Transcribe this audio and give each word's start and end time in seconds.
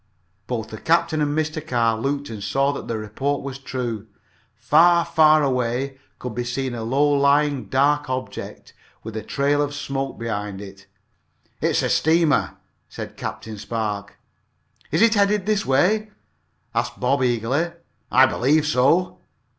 Both 0.47 0.69
the 0.71 0.79
captain 0.79 1.21
and 1.21 1.37
Mr. 1.37 1.61
Carr 1.65 1.95
looked 1.95 2.31
and 2.31 2.41
saw 2.43 2.71
that 2.71 2.87
the 2.87 2.97
report 2.97 3.43
was 3.43 3.59
true. 3.59 4.07
Far, 4.55 5.05
far 5.05 5.43
away 5.43 5.99
could 6.17 6.33
be 6.33 6.43
seen 6.43 6.73
a 6.73 6.81
low 6.83 7.07
lying 7.11 7.65
dark 7.65 8.09
object, 8.09 8.73
with 9.03 9.15
a 9.15 9.21
trail 9.21 9.61
of 9.61 9.75
smoke 9.75 10.17
behind 10.17 10.59
it. 10.59 10.87
"It's 11.61 11.83
a 11.83 11.89
steamer," 11.89 12.57
said 12.89 13.15
Captain 13.15 13.59
Spark. 13.59 14.17
"Is 14.91 15.03
it 15.03 15.13
headed 15.13 15.45
this 15.45 15.67
way?" 15.67 16.09
asked 16.73 16.99
Bob, 16.99 17.23
eagerly. 17.23 17.71
"I 18.11 18.25
believe 18.25 18.65
so." 18.65 19.19